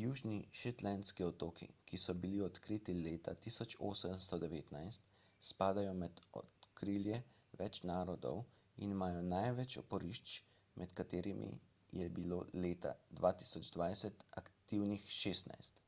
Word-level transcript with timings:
južni 0.00 0.34
shetlandski 0.58 1.24
otoki 1.28 1.66
ki 1.92 1.98
so 2.02 2.14
bili 2.24 2.42
odkriti 2.48 2.94
leta 3.06 3.32
1819 3.46 5.00
spadajo 5.48 5.96
pod 6.36 6.68
okrilje 6.68 7.18
več 7.64 7.80
narodov 7.92 8.38
in 8.86 8.94
imajo 8.98 9.26
največ 9.32 9.76
oporišč 9.82 10.38
med 10.84 10.96
katerimi 11.02 11.52
je 12.04 12.08
bilo 12.20 12.42
leta 12.68 12.94
2020 13.26 14.26
aktivnih 14.44 15.12
16 15.20 15.86